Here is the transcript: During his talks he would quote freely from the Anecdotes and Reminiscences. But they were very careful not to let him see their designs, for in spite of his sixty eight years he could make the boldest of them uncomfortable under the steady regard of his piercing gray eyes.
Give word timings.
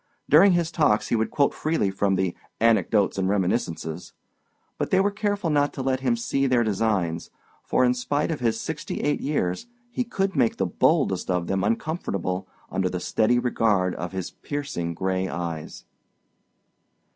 During 0.27 0.53
his 0.53 0.71
talks 0.71 1.09
he 1.09 1.15
would 1.15 1.29
quote 1.29 1.53
freely 1.53 1.91
from 1.91 2.15
the 2.15 2.35
Anecdotes 2.59 3.19
and 3.19 3.29
Reminiscences. 3.29 4.13
But 4.79 4.89
they 4.89 4.99
were 4.99 5.11
very 5.11 5.15
careful 5.21 5.51
not 5.51 5.73
to 5.73 5.83
let 5.83 5.99
him 5.99 6.15
see 6.15 6.47
their 6.47 6.63
designs, 6.63 7.29
for 7.63 7.85
in 7.85 7.93
spite 7.93 8.31
of 8.31 8.39
his 8.39 8.59
sixty 8.59 9.01
eight 9.01 9.21
years 9.21 9.67
he 9.91 10.03
could 10.03 10.35
make 10.35 10.57
the 10.57 10.65
boldest 10.65 11.29
of 11.29 11.45
them 11.45 11.63
uncomfortable 11.63 12.47
under 12.71 12.89
the 12.89 12.99
steady 12.99 13.37
regard 13.37 13.93
of 13.93 14.11
his 14.11 14.31
piercing 14.31 14.95
gray 14.95 15.27
eyes. 15.29 15.85